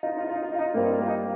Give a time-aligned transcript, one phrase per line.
[0.00, 1.27] Música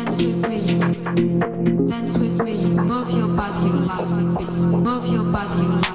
[0.00, 0.22] Dance
[2.16, 5.89] with me, move your body, you love with move your body.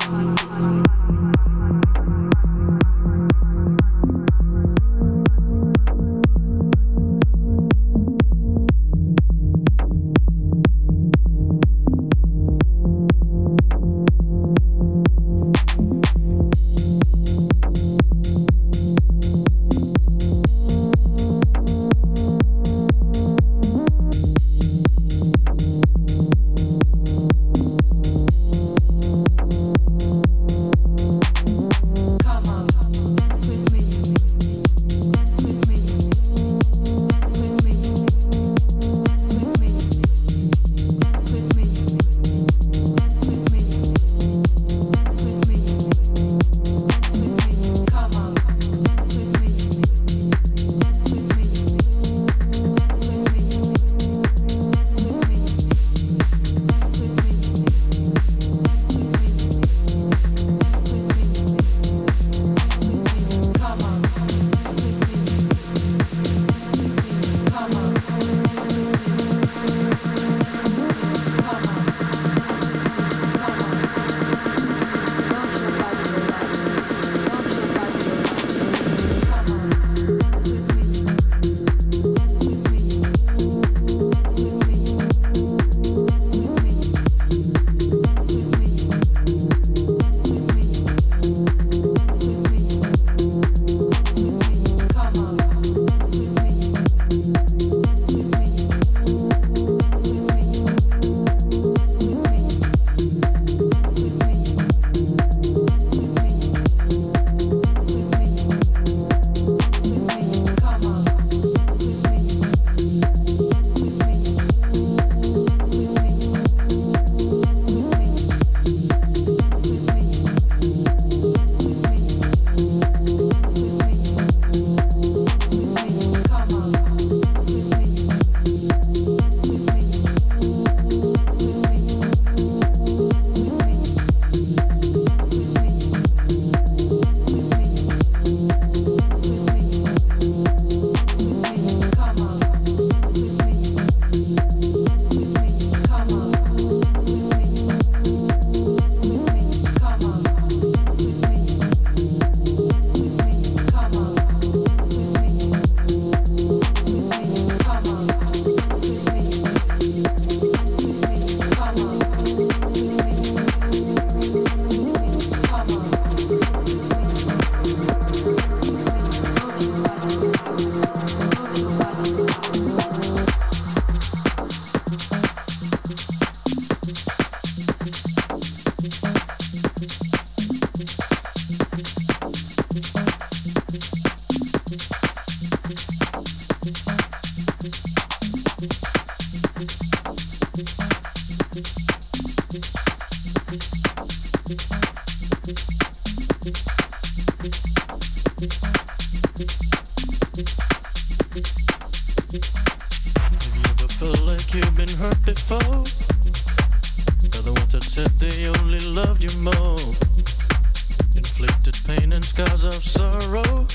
[211.88, 213.66] pain and scars of sorrow.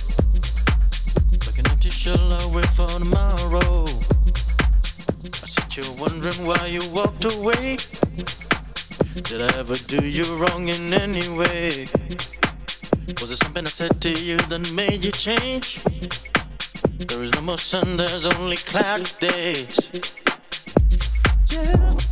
[1.46, 3.84] Looking at you, shall I wait for tomorrow?
[5.24, 7.76] I sit you wondering why you walked away.
[9.14, 11.86] Did I ever do you wrong in any way?
[13.20, 15.82] Was it something I said to you that made you change?
[17.06, 19.90] There is no more sun, there's only cloudy days.
[21.50, 22.09] Yeah.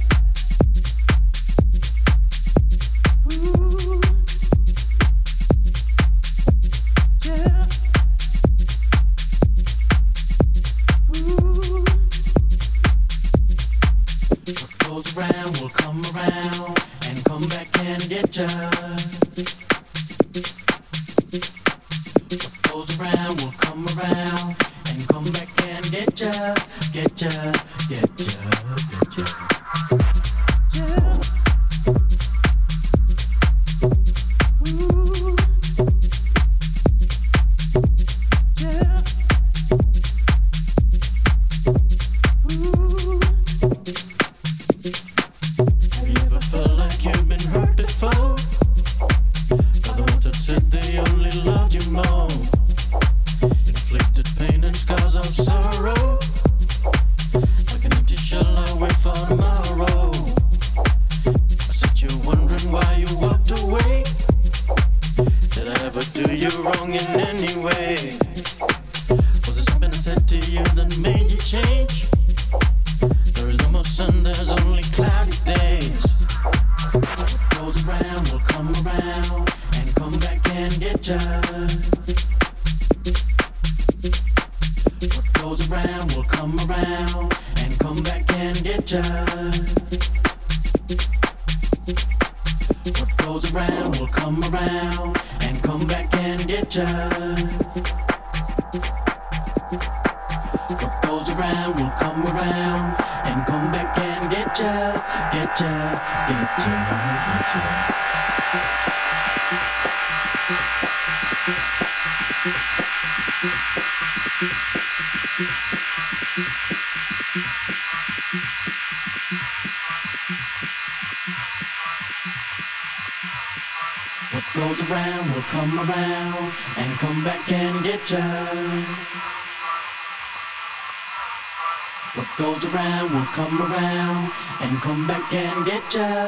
[135.88, 136.27] just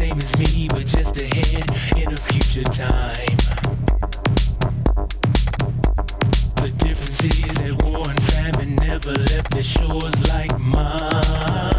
[0.00, 3.36] Same as me, but just ahead in a future time.
[6.56, 11.69] The difference is that war and famine never left the shores like mine.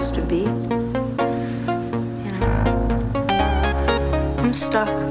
[0.00, 0.40] Supposed to be.
[2.22, 2.46] You know,
[4.38, 5.05] I'm stuck.